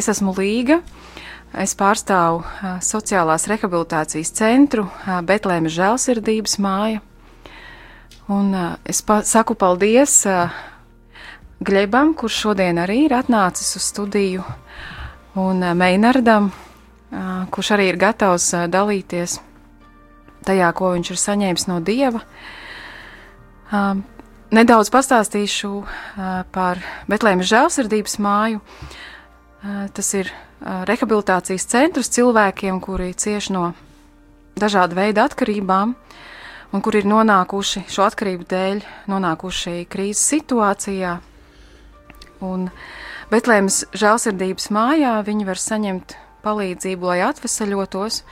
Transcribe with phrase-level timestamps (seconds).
[0.00, 0.78] Es esmu Līga.
[1.60, 2.40] Es pārstāvu
[2.80, 4.86] sociālās rehabilitācijas centru
[5.28, 7.02] Betlēmas žēlsirdības māja.
[8.32, 8.54] Un
[8.88, 10.14] es pa saku paldies
[11.60, 14.46] Glebam, kurš šodien arī ir atnācis uz studiju,
[15.36, 16.48] un Meinardam,
[17.52, 19.36] kurš arī ir gatavs dalīties
[20.48, 22.24] tajā, ko viņš ir saņēmis no Dieva.
[24.50, 25.74] Nedaudz pastāstīšu
[26.56, 26.80] par
[27.10, 28.64] Betlēmas žēlsirdības māju.
[29.60, 30.30] Tas ir
[30.60, 33.64] rehabilitācijas centrs cilvēkiem, kuri cieš no
[34.60, 35.92] dažāda veida atkarībām
[36.72, 41.18] un kuri ir nonākuši šo atkarību dēļ, nonākuši krīzes situācijā,
[42.40, 42.70] Un
[43.30, 48.22] Betlēmas žēlsirdības mājā viņi var saņemt palīdzību, lai atvesaļotos,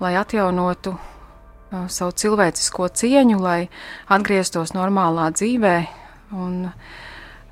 [0.00, 3.68] lai atjaunotu uh, savu cilvēcisko cieņu, lai
[4.08, 5.76] atgrieztos normālā dzīvē.
[6.36, 6.96] Un uh,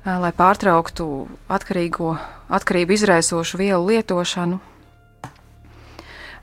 [0.05, 1.05] lai pārtrauktu
[1.49, 2.13] atkarīgo,
[2.53, 4.59] atkarību izraisošu vielu lietošanu.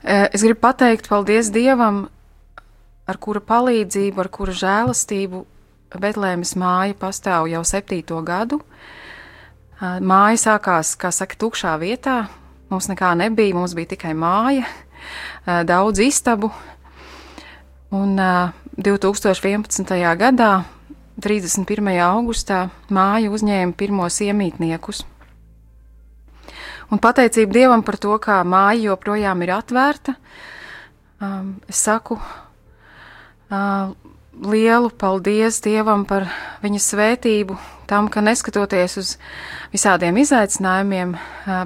[0.03, 2.09] Es gribu pateikt paldies Dievam,
[3.07, 5.45] ar kura palīdzību, ar kura žēlastību
[5.93, 8.59] Betlēmas māja pastāv jau septīto gadu.
[9.79, 12.23] Māja sākās, kā saka, tukšā vietā.
[12.71, 14.65] Mums nekā nebija, mums bija tikai māja,
[15.45, 16.49] daudz istabu.
[17.93, 19.93] Un 2011.
[20.17, 20.51] gadā,
[21.21, 21.89] 31.
[22.01, 25.03] augustā, māja uzņēma pirmos iemītniekus.
[26.89, 30.15] Un pateicība Dievam par to, ka māja joprojām ir atvērta,
[31.69, 32.17] es saku
[34.41, 36.25] lielu paldies Dievam par
[36.63, 37.57] viņa svētību,
[37.89, 39.11] tam, ka neskatoties uz
[39.73, 41.13] visādiem izaicinājumiem,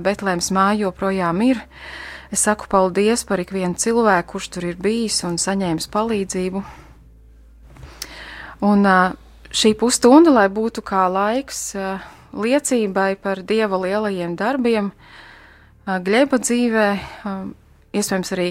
[0.04, 1.64] Betlēmas māja joprojām ir.
[2.32, 6.64] Es saku paldies par ikvienu cilvēku, kurš tur ir bijis un saņēmis palīdzību.
[8.68, 8.84] Un
[9.52, 11.72] šī pusstunda, lai būtu kā laiks
[12.38, 14.92] liecībai par Dieva lielajiem darbiem,
[15.88, 16.88] Gleba dzīvē,
[17.96, 18.50] iespējams arī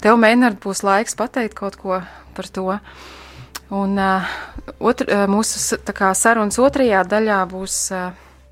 [0.00, 2.00] tev, Mēnard, būs laiks pateikt kaut ko
[2.36, 2.78] par to.
[3.70, 4.00] Un
[4.80, 7.76] otr, mūsu kā, sarunas otrajā daļā būs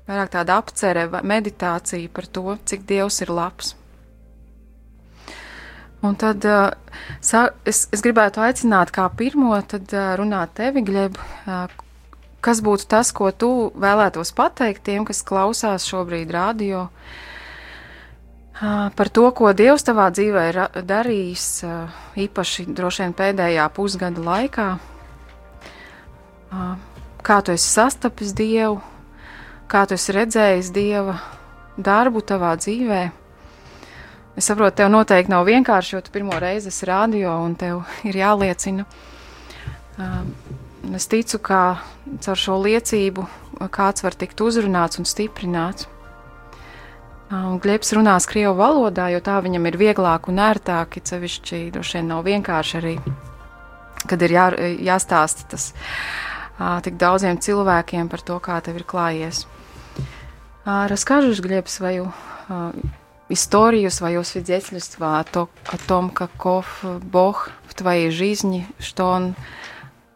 [0.09, 3.78] vairāk tāda apcere, meditācija par to, cik Dievs ir labs.
[6.05, 11.17] Un tad es, es gribētu aicināt kā pirmo tad, runāt tevi, Gleb,
[12.39, 16.85] kas būtu tas, ko tu vēlētos pateikt tiem, kas klausās šobrīd radio,
[18.59, 21.49] par to, ko Dievs tavā dzīvē ir darījis,
[22.27, 24.69] īpaši droši vien pēdējā pusgada laikā
[27.23, 28.79] kā tu esi sastapis Dievu,
[29.69, 31.19] kā tu esi redzējis Dieva
[31.77, 33.01] darbu tavā dzīvē.
[34.34, 38.16] Es saprotu, tev noteikti nav vienkārši, jo tu pirmo reizi esi rādio un tev ir
[38.18, 38.86] jāliecina.
[40.94, 41.60] Es ticu, ka
[42.24, 43.26] caur šo liecību
[43.70, 45.86] kāds var tikt uzrunāts un stiprināts.
[47.34, 51.98] Un Glebs runās krievu valodā, jo tā viņam ir vieglāk un ērtāk, it sevišķi droši
[51.98, 52.92] vien nav vienkārši arī,
[54.10, 54.44] kad ir jā,
[54.90, 55.70] jāstāsta tas
[56.84, 59.46] tik daudziem cilvēkiem par to, kā tev ir klājies.
[60.66, 62.12] Расскажешь, Глеб, свою
[63.29, 69.35] историю, свое свидетельство о, то, о том, каков Бог в твоей жизни, что Он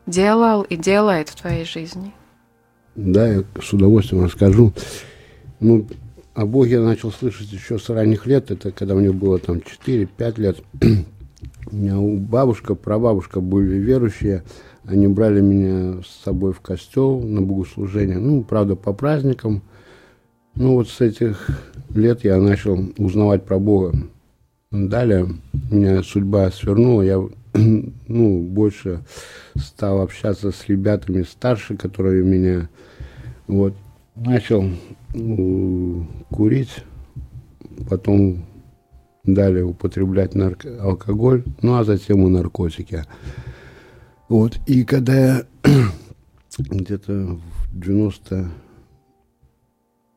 [0.05, 2.13] делал и делает в твоей жизни?
[2.95, 4.73] Да, я с удовольствием расскажу.
[5.59, 5.87] Ну,
[6.33, 10.41] о Боге я начал слышать еще с ранних лет, это когда мне было там 4-5
[10.41, 10.57] лет.
[11.71, 14.43] У меня бабушка, прабабушка были верующие,
[14.85, 19.61] они брали меня с собой в костел на богослужение, ну, правда, по праздникам.
[20.55, 21.47] Ну, вот с этих
[21.95, 23.93] лет я начал узнавать про Бога.
[24.71, 25.27] Далее
[25.71, 27.21] меня судьба свернула, я
[28.07, 29.01] ну, больше
[29.55, 32.69] стал общаться с ребятами старше, которые меня
[33.47, 33.75] вот
[34.15, 34.65] начал
[35.13, 36.83] ну, курить,
[37.89, 38.45] потом
[39.23, 43.03] далее употреблять нарко- алкоголь, ну а затем и наркотики.
[44.29, 45.45] Вот, и когда я
[46.57, 47.79] где-то в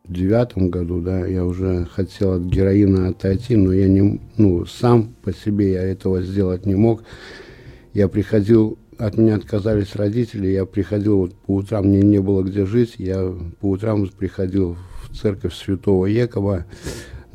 [0.08, 5.32] 99 году, да, я уже хотел от героина отойти, но я не, ну, сам по
[5.32, 7.02] себе я этого сделать не мог.
[7.92, 12.66] Я приходил, от меня отказались родители, я приходил вот по утрам, мне не было где
[12.66, 16.66] жить, я по утрам приходил в церковь святого Екова,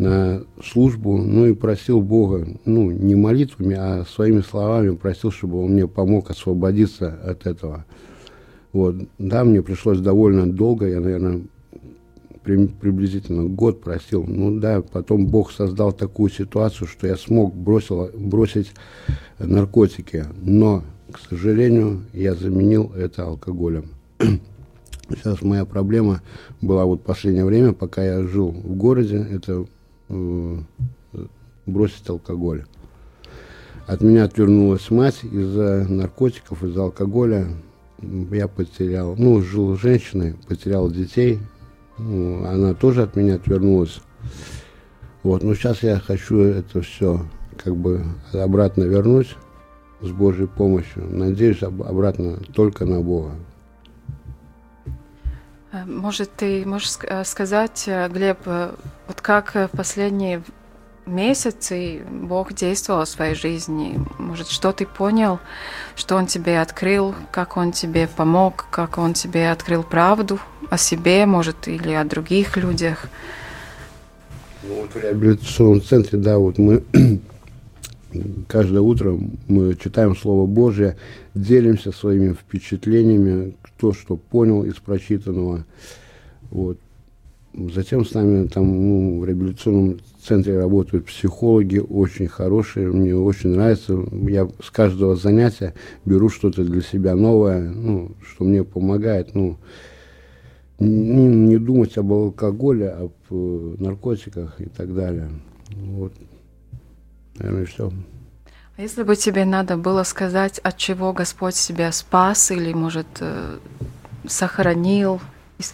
[0.01, 5.73] на службу, ну и просил Бога, ну, не молитвами, а своими словами просил, чтобы он
[5.73, 7.85] мне помог освободиться от этого.
[8.73, 8.95] Вот.
[9.19, 11.41] Да, мне пришлось довольно долго, я, наверное,
[12.43, 14.23] приблизительно год просил.
[14.23, 18.71] Ну да, потом Бог создал такую ситуацию, что я смог бросил, бросить
[19.38, 20.25] наркотики.
[20.41, 23.91] Но, к сожалению, я заменил это алкоголем.
[25.09, 26.21] Сейчас моя проблема
[26.61, 29.65] была вот последнее время, пока я жил в городе, это
[30.09, 30.57] э,
[31.65, 32.65] бросить алкоголь.
[33.87, 37.47] От меня отвернулась мать из-за наркотиков, из-за алкоголя.
[38.31, 41.39] Я потерял, ну, жил с женщиной, потерял детей.
[42.03, 44.01] Ну, она тоже от меня отвернулась.
[45.21, 47.25] Вот, но сейчас я хочу это все
[47.63, 48.03] как бы
[48.33, 49.36] обратно вернуть
[50.01, 51.06] с Божьей помощью.
[51.06, 53.36] Надеюсь, обратно только на Бога.
[55.71, 60.42] Э, может, ты можешь э, сказать, э, Глеб, вот как последние
[61.06, 64.04] месяцы Бог действовал в своей жизни?
[64.18, 65.39] Может, что ты понял,
[65.95, 70.39] что Он тебе открыл, как Он тебе помог, как Он тебе открыл правду
[70.71, 73.09] о себе, может, или о других людях?
[74.63, 76.81] Ну, вот в реабилитационном центре, да, вот мы
[78.47, 79.19] каждое утро
[79.50, 80.95] мы читаем Слово Божье,
[81.35, 85.65] делимся своими впечатлениями, кто что понял из прочитанного.
[86.51, 86.77] Вот.
[87.53, 94.06] Затем с нами там ну, в реабилитационном центре работают психологи, очень хорошие, мне очень нравится.
[94.09, 95.73] Я с каждого занятия
[96.06, 99.35] беру что-то для себя новое, ну, что мне помогает.
[99.35, 99.57] Ну,
[100.81, 105.30] не, думать об алкоголе, об э, наркотиках и так далее.
[105.69, 106.13] Вот.
[107.36, 107.92] Наверное, все.
[108.78, 113.60] А если бы тебе надо было сказать, от чего Господь себя спас или, может, э,
[114.28, 115.22] сохранил,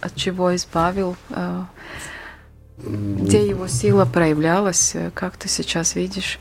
[0.02, 1.64] от чего избавил, э,
[2.78, 6.38] где его сила проявлялась, как ты сейчас видишь?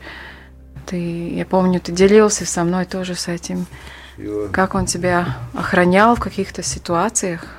[0.85, 3.65] Ты, я помню, ты делился со мной тоже с этим.
[4.51, 7.56] Как он тебя охранял в каких-то ситуациях?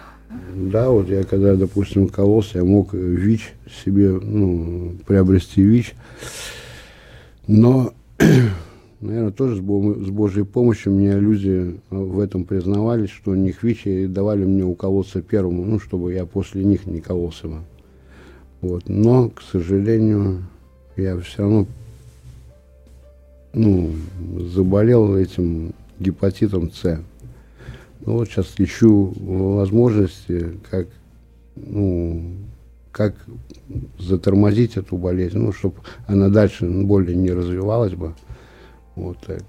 [0.60, 3.52] Да, вот я когда, допустим, кололся, я мог ВИЧ
[3.84, 5.94] себе, ну, приобрести ВИЧ.
[7.46, 7.92] Но,
[9.00, 14.06] наверное, тоже с, Божьей помощью мне люди в этом признавались, что у них ВИЧ и
[14.06, 17.58] давали мне уколоться первому, ну, чтобы я после них не кололся бы.
[18.60, 18.88] Вот.
[18.88, 20.42] Но, к сожалению,
[20.96, 21.66] я все равно
[23.52, 23.92] ну,
[24.52, 27.00] заболел этим гепатитом С.
[28.08, 30.86] Ну вот сейчас ищу возможности, как,
[31.56, 32.36] ну,
[32.90, 33.14] как
[33.98, 38.14] затормозить эту болезнь, ну, чтобы она дальше более не развивалась бы.
[38.94, 39.42] Вот так.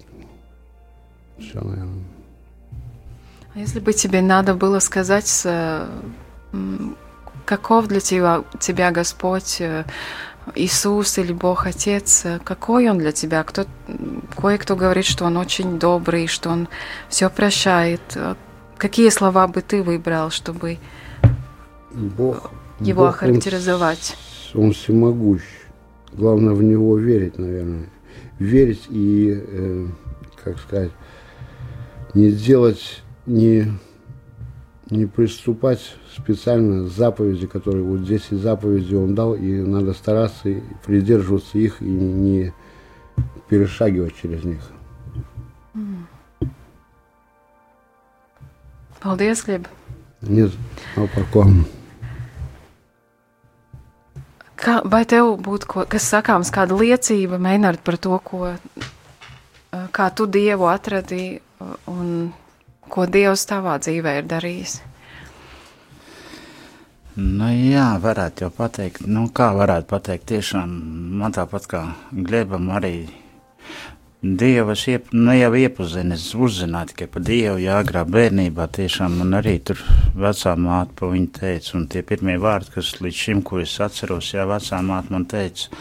[1.38, 2.04] Все, наверное.
[3.54, 5.46] А если бы тебе надо было сказать,
[7.46, 9.84] каков для тебя, тебя Господь, э,
[10.54, 13.42] Иисус или Бог Отец, э, какой Он для тебя?
[13.42, 13.64] Кто,
[14.36, 16.68] кое-кто говорит, что Он очень добрый, что Он
[17.08, 18.02] все прощает.
[18.80, 20.78] Какие слова бы ты выбрал, чтобы
[21.92, 22.50] Бог
[22.80, 24.16] его Бог, охарактеризовать?
[24.54, 25.42] Он, он всемогущ.
[26.14, 27.90] Главное в него верить, наверное.
[28.38, 29.86] Верить и, э,
[30.42, 30.92] как сказать,
[32.14, 33.66] не делать, не,
[34.88, 40.54] не приступать специально заповеди, которые вот здесь и заповеди он дал, и надо стараться
[40.86, 42.54] придерживаться их и не
[43.50, 44.62] перешагивать через них.
[49.00, 49.70] Paldies, Griba!
[50.28, 50.52] Ir
[50.96, 51.44] nav par ko.
[54.60, 58.50] Kā, vai tev būtu ko, kas sakāms, kāda liecība mēģināt par to, ko,
[59.96, 61.40] kā tu dievu atradīji
[61.88, 62.10] un
[62.92, 64.76] ko dievs tavā dzīvē ir darījis?
[67.16, 70.76] Nu, jā, varētu jau pateikt, nu, kā varētu pateikt, tiešām
[71.20, 71.82] man tāpat kā
[72.12, 73.08] Glebam arī
[74.22, 79.14] Dievu es iep, nu, jau iepazinu, es uzzināju tikai par Dievu, jā, agrā bērnībā tiešām
[79.16, 79.80] man arī tur
[80.12, 84.28] vecā māte pa viņu teica, un tie pirmie vārdi, kas līdz šim, ko es atceros,
[84.34, 85.72] jā, vecā māte man teica,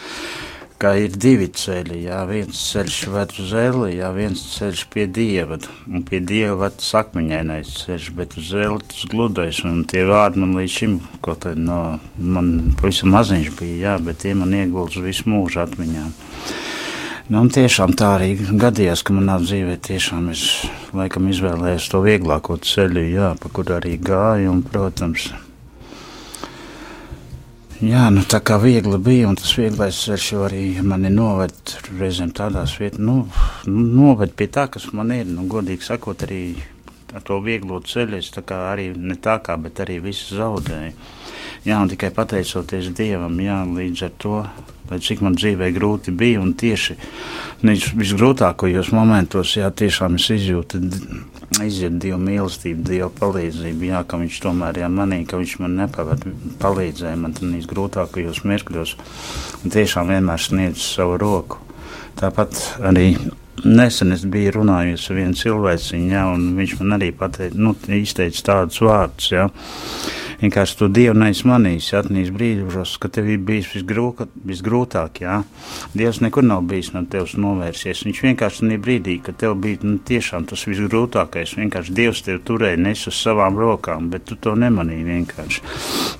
[0.79, 5.59] ka ir divi ceļi, jā, viens ceļš ved uz eli, jā, viens ceļš pie Dieva,
[5.91, 10.55] un pie Dieva ved sakmiņainais ceļš, bet uz eli tas gludais, un tie vārdi man
[10.61, 15.27] līdz šim, ko tad no, man pavisam maziņš bija, jā, bet tie man iegulds visu
[15.27, 16.15] mūžu atmiņām.
[17.29, 20.47] Nu, tiešām tā arī gadījās, ka manā dzīvē tiešām es
[20.97, 24.49] laikam izvēlējos to vieglāko ceļu, jā, pa kur arī gāju.
[24.49, 25.27] Un, protams,
[27.85, 32.73] jā, nu, tā kā viegli bija, un tas vieglais ceļš arī mani noved reizēm tādās
[32.81, 33.19] vietās, nu,
[33.69, 35.29] noved pie tā, kas man ir.
[35.29, 36.43] Nu, godīgi sakot, arī
[37.13, 40.97] ar to vieglo ceļu es arī ne tā kā, bet arī visu zaudēju.
[41.67, 44.35] Jā, un tikai pateicoties Dievam, jā, līdz ar to,
[44.89, 46.95] lai cik man dzīvē grūti bija, un tieši
[47.99, 50.79] visgrūtākajos momentos, jā, tiešām es izjūtu,
[51.59, 56.23] izjūtu Dieva mīlestību, Dieva palīdzību, jā, ka Viņš tomēr jā, manī, ka Viņš man nepavad,
[56.63, 58.95] palīdzēja man tādīs grūtākajos mirkļos,
[59.59, 61.59] un tiešām vienmēr sniedz savu roku.
[62.19, 62.55] Tāpat
[62.87, 63.11] arī
[63.59, 68.45] Nesen es biju runājis ar vienu cilvēciņu, ja, un viņš man arī pateica, nu, izteica
[68.53, 69.49] tādus vārdus, ja,
[70.41, 75.39] vienkārši to Dievu neizmanījis, atnīs brīžos, ka tev ir bijis visgrūka, visgrūtāk, jā.
[75.97, 78.03] Dievs nekur nav bijis no tevis novērsies.
[78.07, 82.79] Viņš vienkārši tajā brīdī, kad tev bija nu, tiešām tas visgrūtākais, vienkārši Dievs tevi turēja
[82.81, 85.65] nes uz savām rokām, bet tu to nemanīji vienkārši.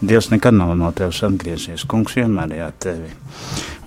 [0.02, 3.14] Dievs nekad nav no tevis atgriezies, kungs vienmēr ir tevi.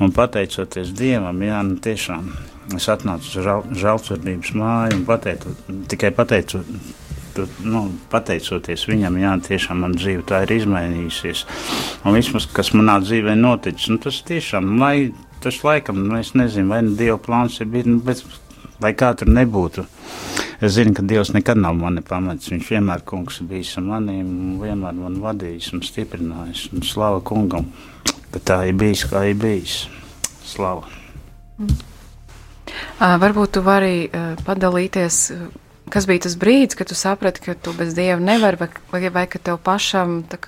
[0.03, 2.33] Un pateicoties Dievam, jā, nu tiešām
[2.77, 5.55] es atnācu uz žal, žaltsvardības māju un pateicu,
[5.91, 6.63] tikai pateicu
[7.65, 11.45] nu, pateicoties viņam, jā, tiešām man dzīve tā ir izmainījusies.
[12.05, 15.13] Un viss, kas manā dzīvē noticis, nu, tas tiešām, lai
[15.43, 18.23] tas laikam, nu, es nezinu, vai nu Dieva plāns ir bijis, nu, bet
[18.83, 19.87] lai kā tur nebūtu.
[20.63, 22.53] Es zinu, ka Dievs nekad nav mani pametis.
[22.53, 24.29] Viņš vienmēr kungs bijis ar maniem,
[24.63, 26.69] vienmēr man vadījis un stiprinājis.
[26.71, 27.67] Un slava kungam,
[28.31, 29.81] ka tā ir bijis, kā ir bijis.
[30.47, 30.87] Slava.
[31.59, 31.81] Mm.
[33.23, 34.07] Varbūt tu vari
[34.47, 35.19] padalīties
[35.93, 39.27] kas bija tas brīdis, kad tu saprati, ka tu bez dieva nevari, vai, vai, vai
[39.29, 40.41] ka, tev pašam, tā,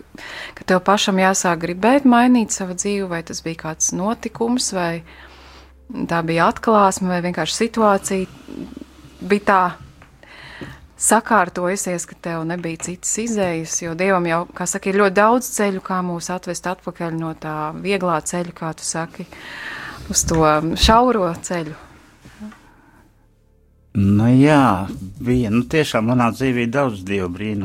[0.56, 5.04] ka tev pašam jāsāk gribēt mainīt savu dzīvi, vai tas bija kāds notikums, vai
[6.08, 9.62] tā bija atklāsme, vai vienkārši situācija bija tā
[11.04, 15.82] sakārtojusies, ka tev nebija citas izējas, jo Dievam jau, kā saka, ir ļoti daudz ceļu,
[15.84, 19.26] kā mūs atvest atpakaļ no tā vieglā ceļa, kā tu saki,
[20.08, 20.40] uz to
[20.80, 21.76] šauro ceļu.
[23.94, 24.88] Nu, jā,
[25.22, 25.52] bija.
[25.54, 27.62] Nu, tiešām manā dzīvē daudz dievu brīnumu.